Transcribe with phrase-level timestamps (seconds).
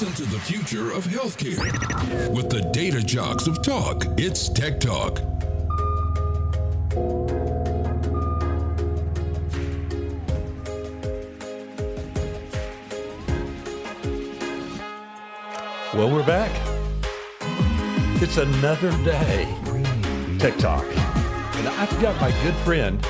[0.00, 1.58] Listen to the future of healthcare
[2.32, 4.04] with the data jocks of talk.
[4.16, 5.18] It's Tech Talk.
[15.92, 16.52] Well, we're back.
[18.22, 19.52] It's another day.
[20.38, 20.86] Tech Talk.
[21.56, 23.00] And I've got my good friend,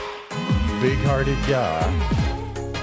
[0.80, 1.82] big hearted guy,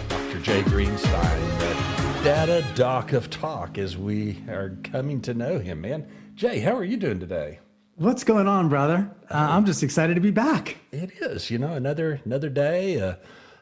[0.10, 0.40] Dr.
[0.42, 1.95] Jay Greenstein,
[2.26, 6.08] data doc of talk as we are coming to know him, man.
[6.34, 7.60] Jay, how are you doing today?
[7.98, 9.12] What's going on, brother?
[9.30, 10.78] Uh, I'm just excited to be back.
[10.92, 13.18] It is, you know, another another day, uh,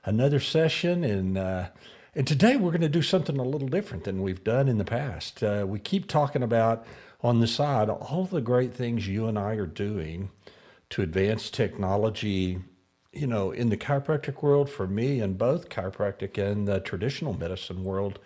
[0.05, 1.67] another session, and uh,
[2.15, 4.85] and today we're going to do something a little different than we've done in the
[4.85, 5.43] past.
[5.43, 6.85] Uh, we keep talking about
[7.19, 10.31] on the side all the great things you and I are doing
[10.91, 12.59] to advance technology,
[13.11, 17.83] you know, in the chiropractic world for me, and both chiropractic and the traditional medicine
[17.83, 18.19] world.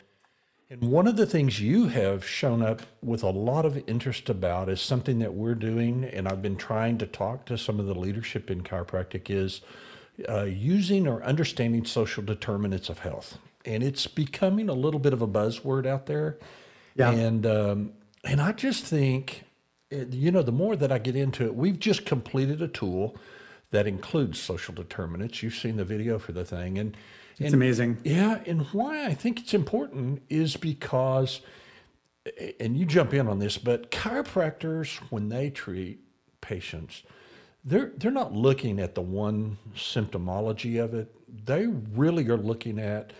[0.70, 4.68] And one of the things you have shown up with a lot of interest about
[4.68, 7.96] is something that we're doing, and I've been trying to talk to some of the
[7.96, 9.62] leadership in chiropractic is
[10.28, 13.38] uh, using or understanding social determinants of health.
[13.64, 16.38] And it's becoming a little bit of a buzzword out there.
[16.96, 17.12] Yeah.
[17.12, 17.94] And um,
[18.26, 19.44] and I just think,
[19.90, 23.16] you know, the more that I get into it, we've just completed a tool
[23.72, 25.42] that includes social determinants.
[25.44, 26.98] You've seen the video for the thing, and
[27.40, 27.98] It's and- amazing.
[28.04, 31.42] Yeah, and why I think it's important is because,
[32.60, 36.00] and you jump in on this, but chiropractors when they treat
[36.42, 37.04] patients,
[37.64, 41.14] they're they're not looking at the one symptomology of it.
[41.46, 43.12] They really are looking at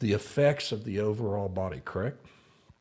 [0.00, 1.80] the effects of the overall body.
[1.84, 2.26] Correct?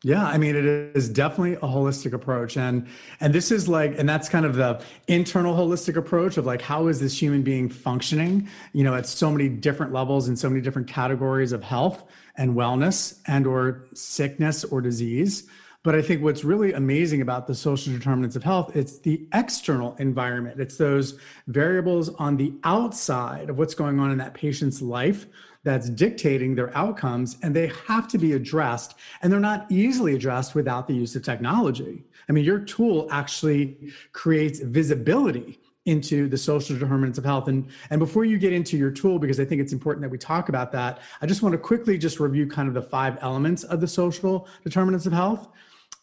[0.03, 2.87] Yeah, I mean, it is definitely a holistic approach, and
[3.19, 6.87] and this is like, and that's kind of the internal holistic approach of like, how
[6.87, 8.49] is this human being functioning?
[8.73, 12.03] You know, at so many different levels and so many different categories of health
[12.35, 15.47] and wellness and or sickness or disease.
[15.83, 19.95] But I think what's really amazing about the social determinants of health, it's the external
[19.95, 20.59] environment.
[20.59, 25.27] It's those variables on the outside of what's going on in that patient's life
[25.63, 30.55] that's dictating their outcomes and they have to be addressed and they're not easily addressed
[30.55, 32.03] without the use of technology.
[32.27, 37.47] I mean your tool actually creates visibility into the social determinants of health.
[37.47, 40.17] And and before you get into your tool because i think it's important that we
[40.17, 43.63] talk about that i just want to quickly just review kind of the five elements
[43.63, 45.47] of the social determinants of health.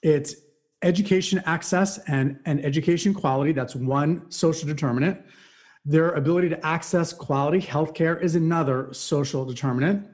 [0.02, 0.34] It's
[0.82, 3.52] education access and and education quality.
[3.52, 5.20] That's one social determinant
[5.84, 10.09] their ability to access quality healthcare is another social determinant.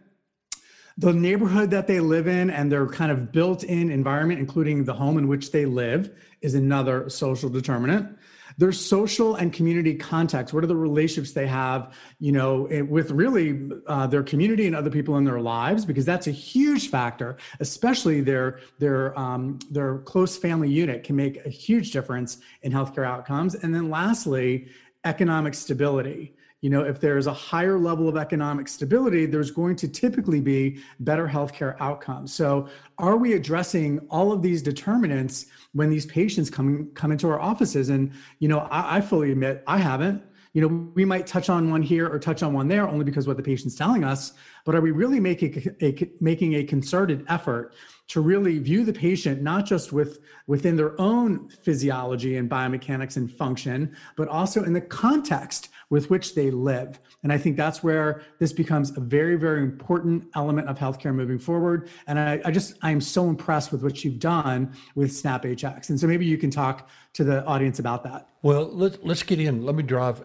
[0.97, 4.95] The neighborhood that they live in and their kind of built in environment, including the
[4.95, 8.17] home in which they live, is another social determinant.
[8.57, 10.55] Their social and community context.
[10.55, 14.77] What are the relationships they have, you know, eh, with really uh, their community and
[14.77, 15.85] other people in their lives?
[15.85, 21.45] Because that's a huge factor, especially their their um, their close family unit can make
[21.45, 23.57] a huge difference in healthcare outcomes.
[23.57, 24.69] And then lastly,
[25.05, 26.35] economic stability.
[26.61, 30.81] You know, if there's a higher level of economic stability, there's going to typically be
[31.01, 32.33] better healthcare outcomes.
[32.33, 37.39] So, are we addressing all of these determinants when these patients come come into our
[37.39, 37.91] offices?
[37.91, 40.23] And you know, I, I fully admit I haven't.
[40.55, 43.27] You know, we might touch on one here or touch on one there only because
[43.27, 44.33] what the patient's telling us.
[44.65, 47.75] But are we really making a, a making a concerted effort
[48.09, 53.33] to really view the patient not just with within their own physiology and biomechanics and
[53.33, 57.01] function, but also in the context with which they live.
[57.23, 61.39] And I think that's where this becomes a very, very important element of healthcare moving
[61.39, 61.89] forward.
[62.07, 65.89] And I, I just I am so impressed with what you've done with SnapHX.
[65.89, 68.29] And so maybe you can talk to the audience about that.
[68.43, 69.65] Well, let, let's get in.
[69.65, 70.25] Let me drive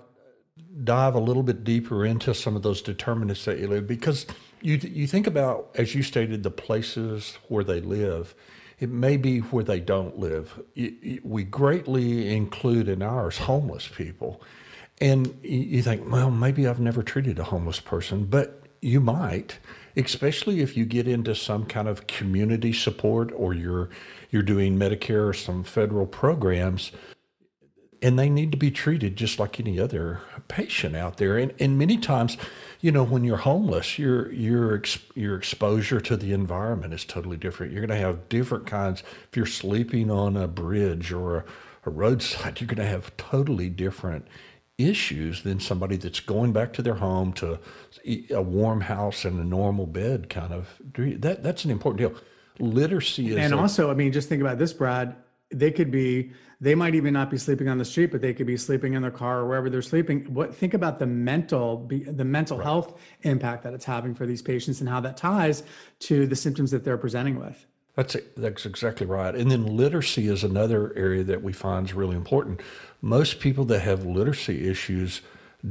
[0.83, 4.25] dive a little bit deeper into some of those determinants that you live because
[4.61, 8.35] you you think about as you stated the places where they live
[8.79, 10.57] it may be where they don't live.
[11.23, 14.41] We greatly include in ours homeless people.
[15.01, 19.57] And you think well maybe i've never treated a homeless person but you might
[19.95, 23.89] especially if you get into some kind of community support or you're
[24.29, 26.91] you're doing medicare or some federal programs
[28.01, 31.37] and they need to be treated just like any other patient out there.
[31.37, 32.37] And, and many times,
[32.79, 37.37] you know, when you're homeless, your your ex, your exposure to the environment is totally
[37.37, 37.73] different.
[37.73, 39.03] You're going to have different kinds.
[39.29, 41.45] If you're sleeping on a bridge or a,
[41.85, 44.25] a roadside, you're going to have totally different
[44.77, 47.59] issues than somebody that's going back to their home to
[48.29, 50.29] a warm house and a normal bed.
[50.29, 50.69] Kind of
[51.21, 52.21] that that's an important deal.
[52.59, 55.15] Literacy is and also, I mean, just think about this, Brad.
[55.51, 56.31] They could be,
[56.61, 59.01] they might even not be sleeping on the street, but they could be sleeping in
[59.01, 60.25] their car or wherever they're sleeping.
[60.33, 64.41] What think about the mental, be- the mental health impact that it's having for these
[64.41, 65.63] patients and how that ties
[66.01, 67.65] to the symptoms that they're presenting with.
[67.95, 69.35] That's that's exactly right.
[69.35, 72.61] And then literacy is another area that we find is really important.
[73.01, 75.21] Most people that have literacy issues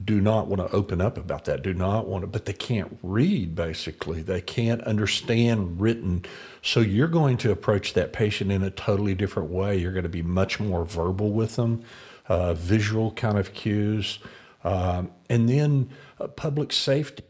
[0.04, 2.98] do not want to open up about that, do not want to, but they can't
[3.02, 4.20] read basically.
[4.20, 6.26] They can't understand written.
[6.62, 9.78] So you're going to approach that patient in a totally different way.
[9.78, 11.82] You're going to be much more verbal with them,
[12.28, 14.18] uh, visual kind of cues.
[14.62, 15.88] Um, and then
[16.20, 17.24] uh, public safety.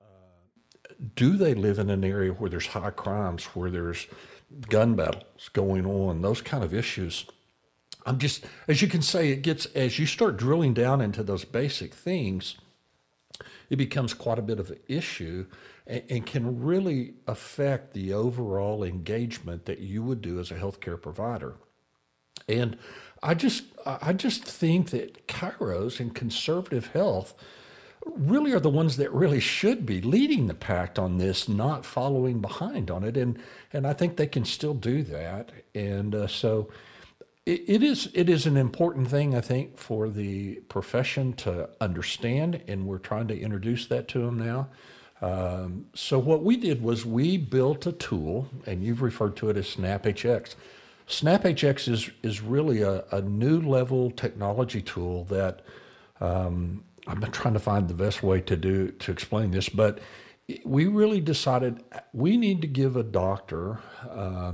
[0.00, 4.06] Uh, do they live in an area where there's high crimes, where there's
[4.68, 7.26] gun battles going on, those kind of issues?
[8.06, 11.44] I'm just, as you can say, it gets, as you start drilling down into those
[11.44, 12.56] basic things,
[13.70, 15.46] it becomes quite a bit of an issue
[15.86, 21.00] and, and, can really affect the overall engagement that you would do as a healthcare
[21.00, 21.54] provider.
[22.48, 22.76] And
[23.22, 27.34] I just, I just think that chiros and conservative health
[28.04, 32.40] really are the ones that really should be leading the pact on this, not following
[32.40, 33.16] behind on it.
[33.16, 33.38] And,
[33.72, 35.52] and I think they can still do that.
[35.74, 36.68] And uh, so,
[37.46, 42.86] it, is it is an important thing I think for the profession to understand, and
[42.86, 44.68] we're trying to introduce that to them now.
[45.20, 49.56] Um, so what we did was we built a tool, and you've referred to it
[49.56, 50.54] as SnapHX.
[51.06, 55.60] SnapHX is is really a, a new level technology tool that
[56.20, 59.98] um, I'm trying to find the best way to do to explain this, but
[60.64, 61.82] we really decided
[62.14, 63.80] we need to give a doctor.
[64.08, 64.52] Uh,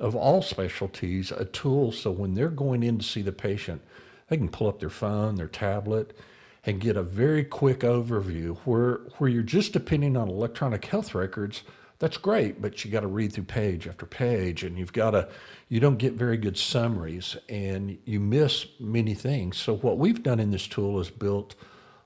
[0.00, 3.82] of all specialties a tool so when they're going in to see the patient,
[4.28, 6.16] they can pull up their phone, their tablet,
[6.64, 11.62] and get a very quick overview where where you're just depending on electronic health records.
[11.98, 15.28] That's great but you got to read through page after page and you've got to
[15.68, 19.58] you don't get very good summaries and you miss many things.
[19.58, 21.54] So what we've done in this tool is built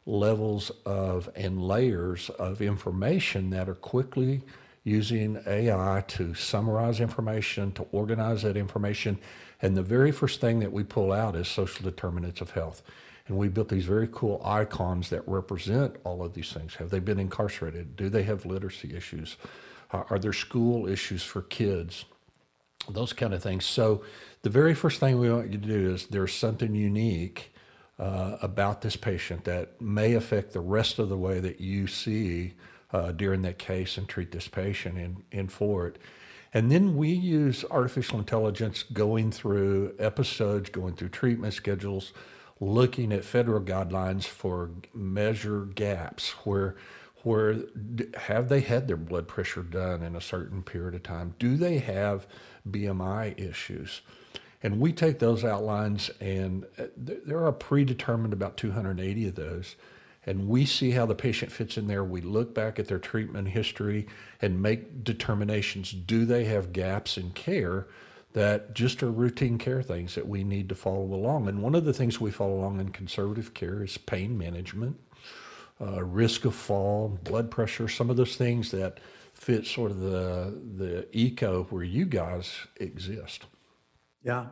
[0.06, 4.42] levels of and layers of information that are quickly
[4.84, 9.18] using AI to summarize information, to organize that information.
[9.62, 12.82] And the very first thing that we pull out is social determinants of health.
[13.26, 16.74] And we built these very cool icons that represent all of these things.
[16.74, 17.96] Have they been incarcerated?
[17.96, 19.38] Do they have literacy issues?
[19.90, 22.04] Uh, are there school issues for kids?
[22.90, 23.64] Those kind of things.
[23.64, 24.04] So,
[24.42, 27.54] the very first thing we want you to do is there's something unique
[27.98, 32.52] uh, about this patient that may affect the rest of the way that you see
[32.94, 35.98] uh, during that case and treat this patient in, in for it.
[36.54, 42.12] And then we use artificial intelligence going through episodes, going through treatment schedules,
[42.60, 46.76] looking at federal guidelines for measure gaps where
[47.24, 47.56] where
[48.18, 51.34] have they had their blood pressure done in a certain period of time?
[51.38, 52.26] Do they have
[52.68, 54.02] BMI issues?
[54.62, 59.74] And we take those outlines, and uh, there are predetermined about 280 of those
[60.26, 62.04] and we see how the patient fits in there.
[62.04, 64.06] We look back at their treatment history
[64.40, 65.92] and make determinations.
[65.92, 67.86] Do they have gaps in care
[68.32, 71.48] that just are routine care things that we need to follow along?
[71.48, 74.98] And one of the things we follow along in conservative care is pain management,
[75.80, 79.00] uh, risk of fall, blood pressure, some of those things that
[79.34, 83.44] fit sort of the the eco where you guys exist.
[84.22, 84.46] Yeah,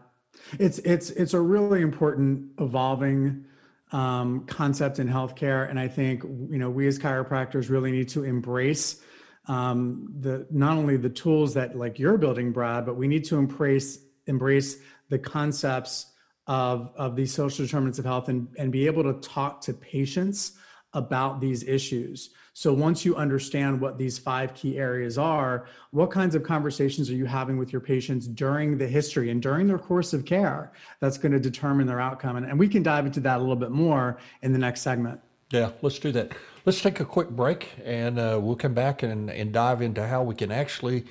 [0.59, 3.47] it's it's it's a really important evolving
[3.93, 5.69] um, concept in healthcare.
[5.69, 9.01] And I think, you know, we as chiropractors really need to embrace
[9.47, 13.37] um, the not only the tools that like you're building, Brad, but we need to
[13.37, 14.77] embrace embrace
[15.09, 16.07] the concepts
[16.47, 20.53] of of these social determinants of health and, and be able to talk to patients
[20.95, 22.31] about these issues.
[22.55, 27.15] So once you understand what these five key areas are, what kinds of conversations are
[27.15, 31.17] you having with your patients during the history and during their course of care that's
[31.17, 32.37] going to determine their outcome?
[32.37, 35.19] And, and we can dive into that a little bit more in the next segment.
[35.51, 36.33] Yeah, let's do that.
[36.67, 40.23] Let's take a quick break and uh, we'll come back and, and dive into how
[40.23, 41.05] we can actually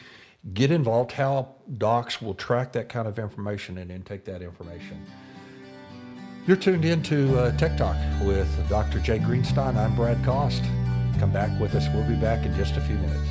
[0.54, 5.06] get involved, how docs will track that kind of information and then take that information.
[6.48, 8.98] You're tuned in to uh, Tech Talk with Dr.
[9.00, 9.76] Jay Greenstein.
[9.76, 10.64] I'm Brad Cost.
[11.20, 11.88] Come back with us.
[11.94, 13.30] We'll be back in just a few minutes.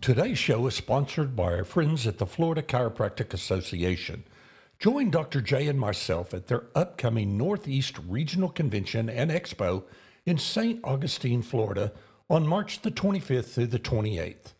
[0.00, 4.24] Today's show is sponsored by our friends at the Florida Chiropractic Association.
[4.80, 5.40] Join Dr.
[5.40, 9.84] Jay and myself at their upcoming Northeast Regional Convention and Expo
[10.24, 10.80] in St.
[10.82, 11.92] Augustine, Florida
[12.28, 14.54] on March the 25th through the 28th.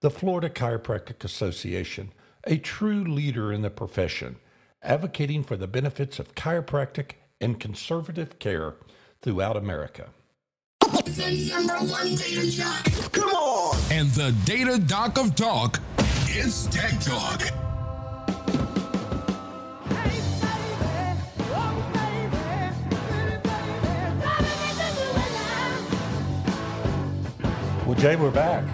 [0.00, 2.12] The Florida Chiropractic Association,
[2.44, 4.36] a true leader in the profession,
[4.80, 8.76] advocating for the benefits of chiropractic and conservative care
[9.20, 10.10] throughout America.
[10.80, 13.10] The number one data.
[13.10, 13.76] Come on!
[13.90, 15.80] And the data doc of talk
[16.28, 17.42] is Tech Talk.
[27.84, 28.64] Well, Jay, we're back.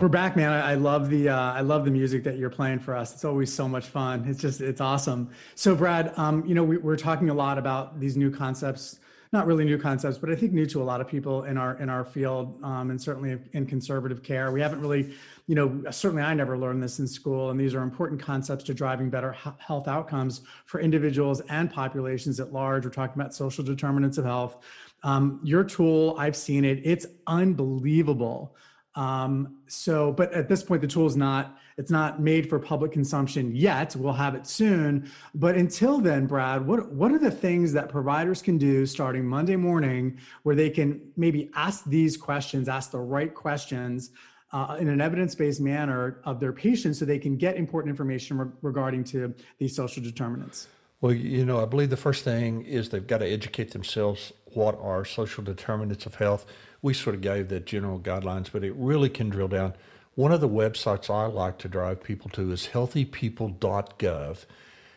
[0.00, 0.52] We're back, man.
[0.52, 3.12] I, I love the uh, I love the music that you're playing for us.
[3.12, 4.24] It's always so much fun.
[4.28, 5.30] It's just it's awesome.
[5.56, 9.00] So, Brad, um, you know, we, we're talking a lot about these new concepts
[9.32, 11.76] not really new concepts, but I think new to a lot of people in our
[11.78, 14.50] in our field, um, and certainly in conservative care.
[14.50, 15.14] We haven't really,
[15.46, 18.74] you know, certainly I never learned this in school, and these are important concepts to
[18.74, 22.84] driving better health outcomes for individuals and populations at large.
[22.84, 24.64] We're talking about social determinants of health.
[25.02, 28.56] Um, your tool, I've seen it; it's unbelievable.
[28.98, 32.90] Um, so, but at this point, the tool is not it's not made for public
[32.90, 33.94] consumption yet.
[33.94, 35.08] We'll have it soon.
[35.32, 39.54] But until then, Brad, what, what are the things that providers can do starting Monday
[39.54, 44.10] morning where they can maybe ask these questions, ask the right questions
[44.52, 48.50] uh, in an evidence-based manner of their patients so they can get important information re-
[48.62, 50.66] regarding to these social determinants?
[51.00, 54.76] Well, you know, I believe the first thing is they've got to educate themselves what
[54.80, 56.44] are social determinants of health.
[56.82, 59.74] We sort of gave the general guidelines, but it really can drill down
[60.18, 64.46] one of the websites I like to drive people to is healthypeople.gov.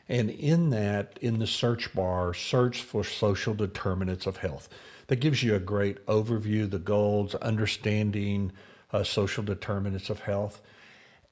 [0.10, 4.68] And in that, in the search bar, search for social determinants of health.
[5.06, 8.52] That gives you a great overview, the goals, understanding
[8.92, 10.60] uh, social determinants of health.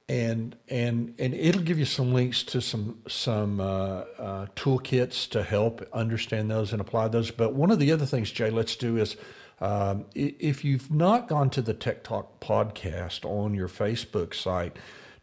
[0.08, 5.42] And, and, and it'll give you some links to some, some uh, uh, toolkits to
[5.42, 7.32] help understand those and apply those.
[7.32, 9.16] But one of the other things, Jay, let's do is
[9.60, 14.76] um, if you've not gone to the Tech Talk podcast on your Facebook site,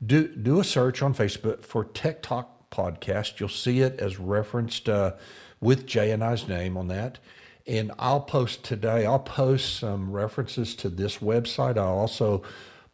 [0.06, 3.40] do do a search on Facebook for Tech Talk podcast.
[3.40, 5.14] You'll see it as referenced uh,
[5.60, 7.18] with Jay and I's name on that.
[7.66, 9.06] And I'll post today.
[9.06, 11.78] I'll post some references to this website.
[11.78, 12.44] I'll also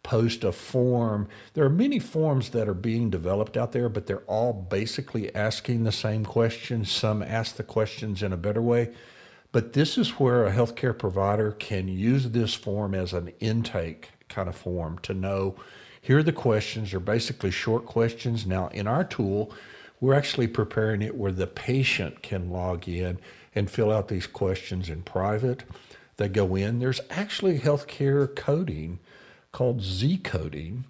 [0.02, 1.28] post a form.
[1.54, 5.84] There are many forms that are being developed out there, but they're all basically asking
[5.84, 6.92] the same questions.
[6.92, 8.94] Some ask the questions in a better way.
[9.54, 14.50] But this is where a healthcare provider can use this form as an intake kind
[14.50, 15.56] of form to know
[16.02, 16.92] here are the questions.
[16.92, 18.46] They're basically short questions.
[18.46, 19.54] Now, in our tool,
[20.02, 23.20] we're actually preparing it where the patient can log in
[23.56, 25.64] and fill out these questions in private.
[26.18, 26.80] They go in.
[26.80, 29.00] There's actually healthcare coding
[29.54, 30.84] called Z coding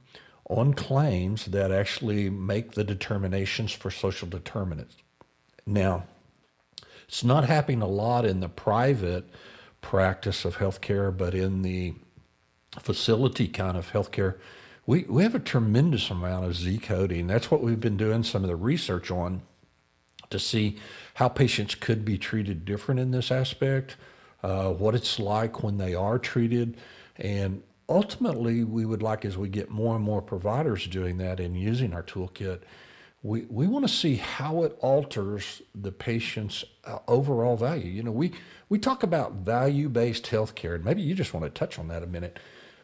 [0.50, 4.96] on claims that actually make the determinations for social determinants.
[5.66, 6.06] Now,
[7.14, 9.30] it's not happening a lot in the private
[9.82, 11.94] practice of healthcare, but in the
[12.80, 14.40] facility kind of healthcare,
[14.88, 17.28] we, we have a tremendous amount of Z coding.
[17.28, 19.44] That's what we've been doing some of the research on
[20.32, 20.80] to see
[21.14, 23.96] how patients could be treated different in this aspect,
[24.42, 26.78] uh, what it's like when they are treated.
[27.18, 31.56] And ultimately, we would like, as we get more and more providers doing that and
[31.56, 32.62] using our toolkit,
[33.24, 37.90] we, we want to see how it alters the patient's uh, overall value.
[37.90, 38.34] You know, we,
[38.68, 42.04] we talk about value based healthcare, and maybe you just want to touch on that
[42.04, 42.38] a minute.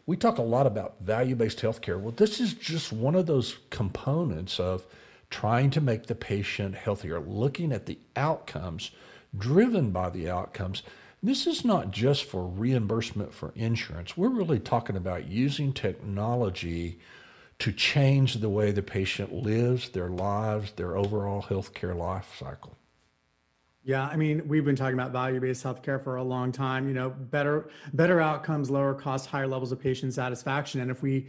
[0.05, 1.99] We talk a lot about value based healthcare.
[1.99, 4.85] Well, this is just one of those components of
[5.29, 8.91] trying to make the patient healthier, looking at the outcomes,
[9.37, 10.83] driven by the outcomes.
[11.21, 14.15] This is not just for reimbursement for insurance.
[14.15, 16.97] We're really talking about using technology
[17.59, 22.77] to change the way the patient lives, their lives, their overall healthcare life cycle.
[23.83, 26.87] Yeah, I mean, we've been talking about value-based healthcare for a long time.
[26.87, 30.81] You know, better better outcomes, lower costs, higher levels of patient satisfaction.
[30.81, 31.27] And if we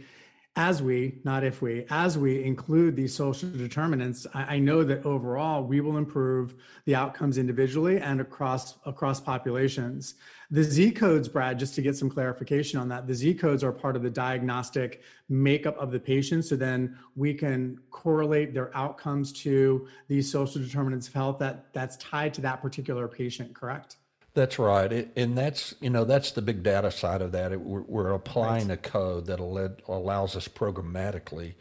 [0.57, 5.05] as we, not if we, as we include these social determinants, I, I, know that
[5.05, 10.15] overall we will improve the outcomes individually and across across populations.
[10.49, 13.71] The Z codes, Brad, just to get some clarification on that, the Z codes are
[13.71, 16.43] part of the diagnostic makeup of the patient.
[16.43, 21.95] So then we can correlate their outcomes to these social determinants of health that that's
[21.95, 23.95] tied to that particular patient, correct?
[24.33, 27.51] That's right, it, and that's you know that's the big data side of that.
[27.51, 28.77] It, we're, we're, applying right.
[28.77, 31.55] a code that allows us programmatically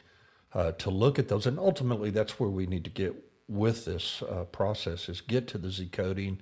[0.53, 3.17] uh, to look at those, and ultimately that's where we need to get
[3.49, 6.41] with this uh, process is get to the Z coding.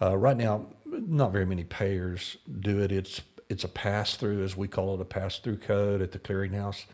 [0.00, 2.92] Uh, right now, not very many payers do it.
[2.92, 6.20] It's it's a pass through, as we call it, a pass through code at the
[6.20, 6.84] clearinghouse,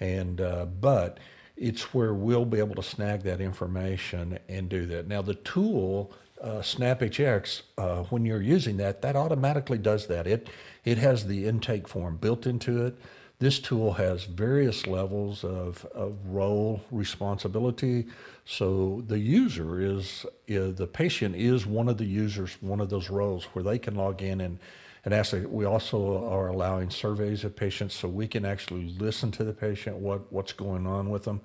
[0.00, 1.18] and uh, but
[1.54, 5.06] it's where we'll be able to snag that information and do that.
[5.06, 10.26] Now the tool uh, SnapHX, uh, when you're using that, that automatically does that.
[10.26, 10.48] It
[10.84, 12.98] it has the intake form built into it.
[13.38, 18.06] This tool has various levels of, of role responsibility.
[18.44, 23.10] So the user is, is the patient is one of the users, one of those
[23.10, 24.58] roles where they can log in and
[25.04, 25.34] and ask.
[25.48, 29.96] we also are allowing surveys of patients so we can actually listen to the patient
[29.96, 31.40] what what's going on with them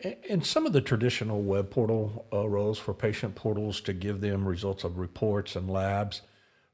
[0.00, 4.46] and some of the traditional web portal uh, roles for patient portals to give them
[4.46, 6.22] results of reports and labs.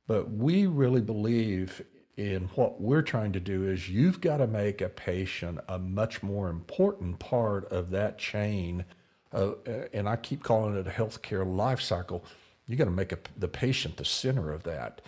[0.06, 1.82] But we really believe
[2.16, 6.22] in what we're trying to do is you've got to make a patient a much
[6.22, 8.84] more important part of that chain.
[9.32, 9.52] Uh,
[9.92, 12.24] and I keep calling it a healthcare life cycle.
[12.66, 15.00] You got to make a, the patient the center of that,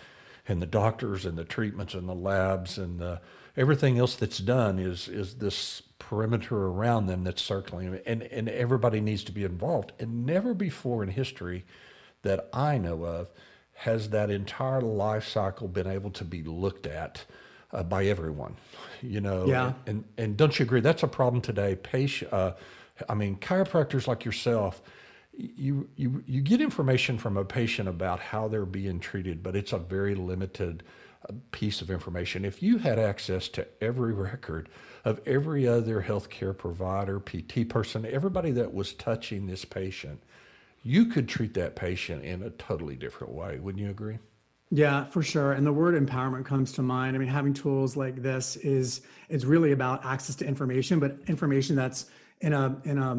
[0.47, 3.21] and the doctors and the treatments and the labs and the,
[3.55, 9.01] everything else that's done is is this perimeter around them that's circling, and and everybody
[9.01, 9.91] needs to be involved.
[9.99, 11.65] And never before in history
[12.21, 13.27] that I know of
[13.73, 17.25] has that entire life cycle been able to be looked at
[17.73, 18.55] uh, by everyone
[19.01, 19.73] you know yeah.
[19.85, 22.53] and and don't you agree that's a problem today patient uh,
[23.09, 24.81] i mean chiropractors like yourself
[25.33, 29.73] you you you get information from a patient about how they're being treated but it's
[29.73, 30.81] a very limited
[31.51, 34.69] piece of information if you had access to every record
[35.05, 40.21] of every other healthcare provider pt person everybody that was touching this patient
[40.87, 43.59] you could treat that patient in a totally different way.
[43.59, 44.19] Wouldn't you agree?
[44.69, 45.51] Yeah, for sure.
[45.51, 47.15] And the word empowerment comes to mind.
[47.15, 51.75] I mean, having tools like this is it's really about access to information, but information
[51.75, 52.05] that's
[52.39, 53.11] in a in a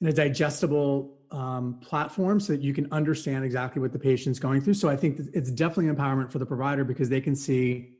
[0.00, 4.60] in a digestible um, platform so that you can understand exactly what the patient's going
[4.60, 4.74] through.
[4.74, 7.96] So I think it's definitely empowerment for the provider because they can see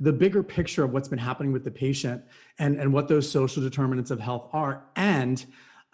[0.00, 2.22] the bigger picture of what's been happening with the patient
[2.58, 5.46] and and what those social determinants of health are and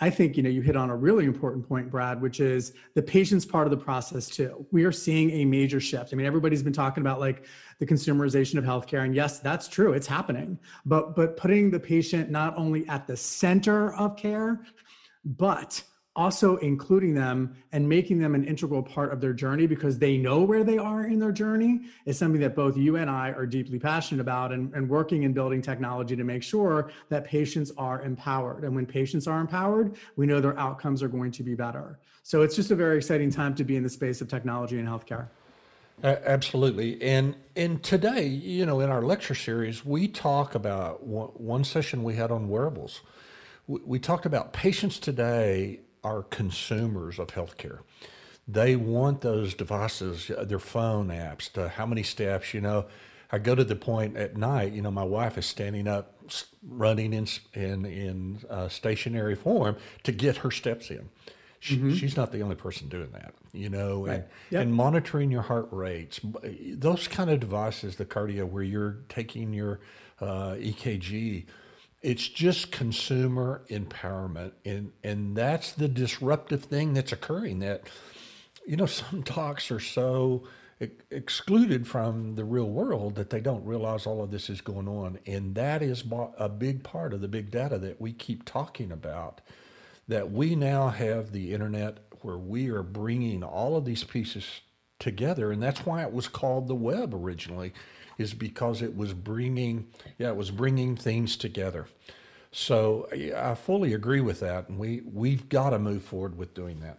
[0.02, 3.02] I think you know you hit on a really important point, Brad, which is the
[3.02, 4.66] patient's part of the process too.
[4.72, 6.12] We are seeing a major shift.
[6.12, 7.44] I mean, everybody's been talking about like
[7.78, 10.58] the consumerization of healthcare, and yes, that's true, it's happening.
[10.86, 14.62] But but putting the patient not only at the center of care,
[15.22, 15.82] but
[16.16, 20.40] also including them and making them an integral part of their journey because they know
[20.42, 23.78] where they are in their journey is something that both you and I are deeply
[23.78, 28.64] passionate about and, and working and building technology to make sure that patients are empowered.
[28.64, 32.00] And when patients are empowered, we know their outcomes are going to be better.
[32.24, 34.88] So it's just a very exciting time to be in the space of technology and
[34.88, 35.28] healthcare.
[36.02, 37.00] Uh, absolutely.
[37.02, 42.02] And and today, you know, in our lecture series, we talk about one, one session
[42.02, 43.02] we had on wearables.
[43.66, 47.80] We, we talked about patients today are consumers of healthcare.
[48.48, 52.86] They want those devices, uh, their phone apps, to how many steps, you know.
[53.32, 56.18] I go to the point at night, you know, my wife is standing up,
[56.66, 61.08] running in in, in uh, stationary form to get her steps in.
[61.60, 61.92] She, mm-hmm.
[61.92, 64.14] She's not the only person doing that, you know, right.
[64.14, 64.62] and, yep.
[64.62, 69.80] and monitoring your heart rates, those kind of devices, the cardio, where you're taking your
[70.22, 71.44] uh, EKG,
[72.02, 77.82] it's just consumer empowerment and and that's the disruptive thing that's occurring that
[78.66, 80.44] you know some talks are so
[81.10, 85.18] excluded from the real world that they don't realize all of this is going on
[85.26, 86.04] and that is
[86.38, 89.42] a big part of the big data that we keep talking about
[90.08, 94.62] that we now have the internet where we are bringing all of these pieces
[95.00, 97.72] together and that's why it was called the web originally
[98.20, 101.86] is because it was bringing, yeah, it was bringing things together.
[102.52, 106.80] So I fully agree with that, and we we've got to move forward with doing
[106.80, 106.98] that.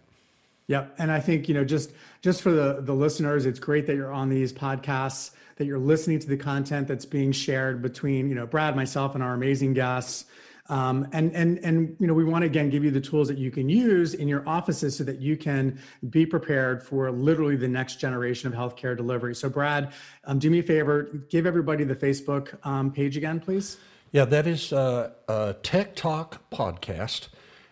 [0.66, 3.94] Yep, and I think you know just just for the the listeners, it's great that
[3.94, 8.34] you're on these podcasts, that you're listening to the content that's being shared between you
[8.34, 10.24] know Brad, myself, and our amazing guests.
[10.68, 13.36] Um, and and and you know we want to again give you the tools that
[13.36, 17.68] you can use in your offices so that you can be prepared for literally the
[17.68, 19.34] next generation of healthcare delivery.
[19.34, 19.92] So Brad,
[20.24, 23.78] um, do me a favor, give everybody the Facebook um, page again, please.
[24.12, 27.28] Yeah, that is uh, a Tech Talk podcast.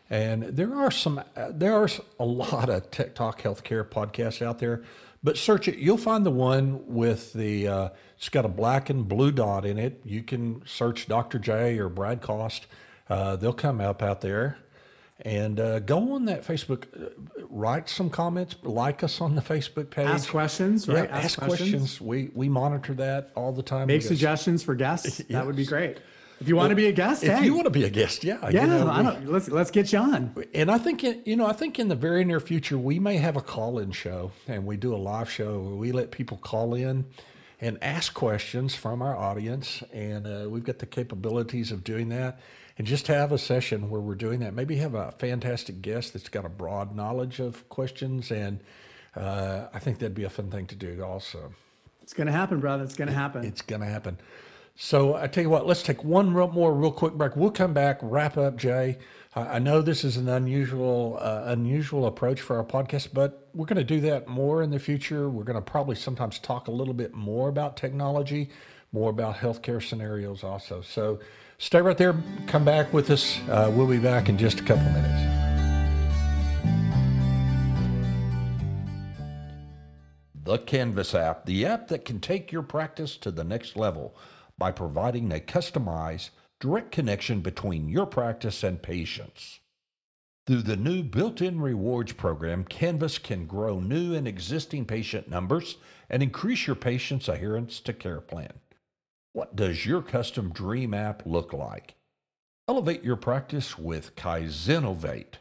[0.08, 4.58] And there are some, uh, there are a lot of Tech Talk healthcare podcasts out
[4.58, 4.82] there,
[5.22, 5.78] but search it.
[5.78, 9.78] You'll find the one with the, uh, it's got a black and blue dot in
[9.78, 10.00] it.
[10.04, 11.38] You can search Dr.
[11.38, 12.66] J or Brad Cost.
[13.08, 14.58] Uh, they'll come up out there.
[15.22, 17.10] And uh, go on that Facebook, uh,
[17.50, 20.06] write some comments, like us on the Facebook page.
[20.06, 21.04] Ask questions, right?
[21.04, 21.70] Yeah, ask, ask questions.
[21.70, 22.00] questions.
[22.00, 23.88] We we monitor that all the time.
[23.88, 25.18] Make suggestions for guests.
[25.18, 25.28] Yes.
[25.40, 25.98] That would be great.
[26.40, 27.44] If you want well, to be a guest, if hey.
[27.44, 29.98] you want to be a guest, yeah, yeah, you know, we, let's let's get you
[29.98, 30.34] on.
[30.54, 33.36] And I think you know, I think in the very near future we may have
[33.36, 37.04] a call-in show, and we do a live show where we let people call in
[37.60, 39.82] and ask questions from our audience.
[39.92, 42.40] And uh, we've got the capabilities of doing that.
[42.78, 44.54] And just have a session where we're doing that.
[44.54, 48.30] Maybe have a fantastic guest that's got a broad knowledge of questions.
[48.30, 48.60] And
[49.14, 51.52] uh, I think that'd be a fun thing to do also.
[52.02, 52.84] It's going to happen, brother.
[52.84, 53.44] It's going to happen.
[53.44, 54.18] It's going to happen.
[54.76, 57.36] So I tell you what, let's take one real, more real quick break.
[57.36, 58.98] We'll come back, wrap up, Jay.
[59.36, 63.76] I know this is an unusual uh, unusual approach for our podcast, but we're going
[63.76, 65.28] to do that more in the future.
[65.28, 68.50] We're going to probably sometimes talk a little bit more about technology,
[68.90, 70.80] more about healthcare scenarios also.
[70.80, 71.20] So
[71.58, 72.16] stay right there.
[72.48, 73.38] Come back with us.
[73.48, 75.40] Uh, we'll be back in just a couple minutes.
[80.50, 84.16] the Canvas app, the app that can take your practice to the next level
[84.60, 86.28] by providing a customized,
[86.60, 89.58] direct connection between your practice and patients.
[90.46, 95.78] Through the new built in rewards program, Canvas can grow new and existing patient numbers
[96.10, 98.52] and increase your patient's adherence to care plan.
[99.32, 101.94] What does your custom dream app look like?
[102.68, 105.36] Elevate your practice with Kaizenovate.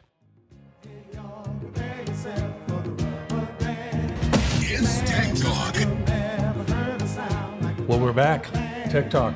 [7.86, 8.69] Well, we're back.
[8.90, 9.34] Tech Talk.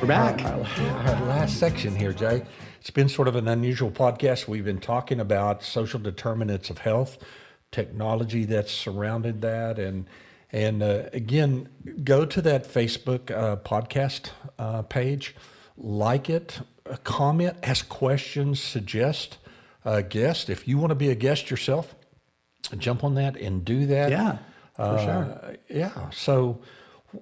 [0.00, 0.44] We're back.
[0.44, 2.42] Our, our, our last section here, Jay.
[2.80, 4.48] It's been sort of an unusual podcast.
[4.48, 7.18] We've been talking about social determinants of health,
[7.70, 10.06] technology that's surrounded that, and
[10.50, 11.68] and uh, again,
[12.02, 15.36] go to that Facebook uh, podcast uh, page,
[15.76, 19.38] like it, uh, comment, ask questions, suggest
[19.84, 20.50] a guest.
[20.50, 21.94] If you want to be a guest yourself,
[22.76, 24.10] jump on that and do that.
[24.10, 24.38] Yeah,
[24.74, 25.56] for Uh, sure.
[25.68, 26.10] Yeah.
[26.10, 26.60] So,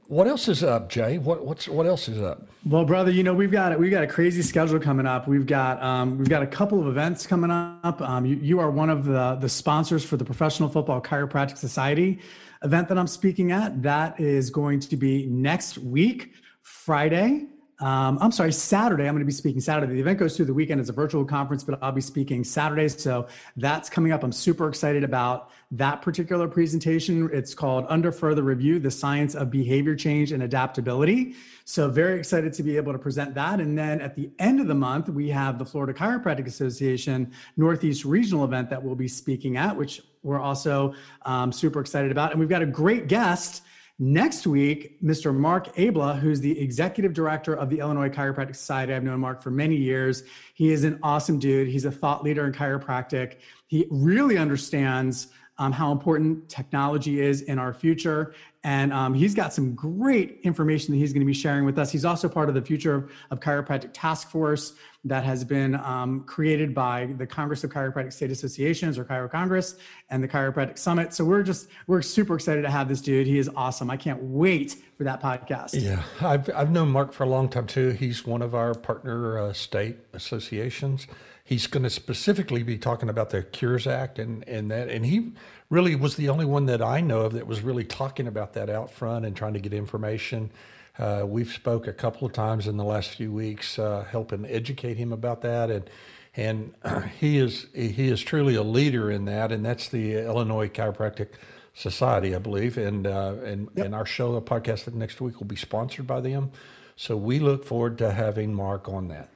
[0.09, 1.19] what else is up, Jay?
[1.19, 2.49] What what's what else is up?
[2.65, 5.29] Well, brother, you know we've got we've got a crazy schedule coming up.
[5.29, 8.01] We've got um, we've got a couple of events coming up.
[8.03, 12.19] Um, you, you are one of the the sponsors for the Professional Football Chiropractic Society
[12.65, 13.83] event that I'm speaking at.
[13.83, 17.47] That is going to be next week, Friday.
[17.79, 19.07] Um, I'm sorry, Saturday.
[19.07, 19.93] I'm going to be speaking Saturday.
[19.93, 20.81] The event goes through the weekend.
[20.81, 22.89] It's a virtual conference, but I'll be speaking Saturday.
[22.89, 24.23] So that's coming up.
[24.23, 27.29] I'm super excited about that particular presentation.
[27.33, 31.35] It's called Under Further Review The Science of Behavior Change and Adaptability.
[31.69, 33.61] So, very excited to be able to present that.
[33.61, 38.05] And then at the end of the month, we have the Florida Chiropractic Association Northeast
[38.05, 42.31] Regional event that we'll be speaking at, which we're also um, super excited about.
[42.31, 43.63] And we've got a great guest.
[43.99, 45.35] Next week, Mr.
[45.35, 48.93] Mark Abla, who's the executive director of the Illinois Chiropractic Society.
[48.93, 50.23] I've known Mark for many years.
[50.53, 51.69] He is an awesome dude.
[51.69, 53.37] He's a thought leader in chiropractic.
[53.67, 58.35] He really understands um, how important technology is in our future.
[58.63, 61.91] And um, he's got some great information that he's going to be sharing with us.
[61.91, 64.75] He's also part of the Future of Chiropractic Task Force
[65.09, 69.77] that has been um, created by the Congress of Chiropractic State Associations or Chiro Congress
[70.11, 71.15] and the Chiropractic Summit.
[71.15, 73.27] So we're just, we're super excited to have this dude.
[73.27, 73.91] He is awesome.
[73.91, 75.81] I can't wait for that podcast.
[75.81, 77.91] Yeah, I've I've known Mark for a long time too.
[77.91, 81.07] He's one of our partner uh, state associations.
[81.45, 85.33] He's going to specifically be talking about the Cures Act and and that, and he
[85.71, 88.71] really was the only one that I know of that was really talking about that
[88.71, 90.51] out front and trying to get information.
[90.99, 94.97] Uh, we've spoke a couple of times in the last few weeks, uh, helping educate
[94.97, 95.91] him about that, and
[96.37, 96.75] and
[97.21, 101.29] he is he is truly a leader in that, and that's the Illinois Chiropractic
[101.75, 105.57] Society, I believe, and uh, and and our show, a podcast next week, will be
[105.57, 106.51] sponsored by them.
[106.97, 109.29] So we look forward to having Mark on that.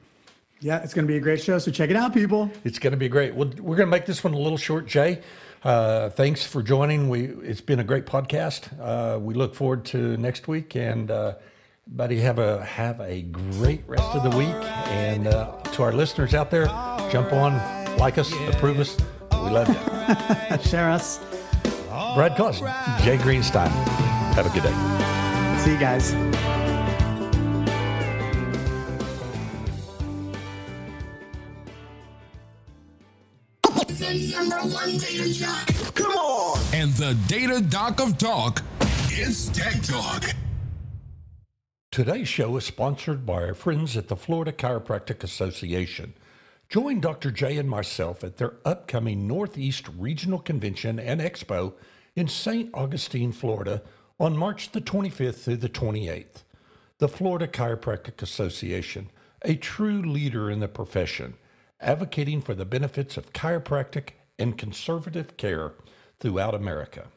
[0.61, 1.59] Yeah, it's going to be a great show.
[1.59, 2.51] So check it out, people.
[2.65, 3.35] It's going to be great.
[3.35, 5.21] Well, we're going to make this one a little short, Jay.
[5.63, 7.09] Uh, thanks for joining.
[7.09, 8.69] We it's been a great podcast.
[8.81, 11.35] Uh, we look forward to next week, and uh,
[11.87, 14.55] buddy, have a have a great rest of the week.
[14.89, 16.67] And uh, to our listeners out there,
[17.11, 17.55] jump on,
[17.99, 18.97] like us, approve us.
[19.33, 20.59] We love you.
[20.71, 21.21] Share us.
[22.15, 22.67] Brad Clausen,
[23.05, 23.69] Jay Greenstein.
[24.35, 25.59] Have a good day.
[25.63, 26.60] See you guys.
[34.49, 35.67] Number one data jock.
[35.95, 36.75] Come on.
[36.75, 38.63] And the data doc of talk
[39.13, 40.25] is Tech Talk.
[41.91, 46.15] Today's show is sponsored by our friends at the Florida Chiropractic Association.
[46.69, 47.31] Join Dr.
[47.31, 51.75] Jay and myself at their upcoming Northeast Regional Convention and Expo
[52.15, 52.71] in St.
[52.73, 53.83] Augustine, Florida
[54.19, 56.45] on March the 25th through the 28th.
[56.99, 59.11] The Florida Chiropractic Association,
[59.43, 61.35] a true leader in the profession,
[61.81, 65.73] advocating for the benefits of chiropractic and conservative care
[66.19, 67.09] throughout America.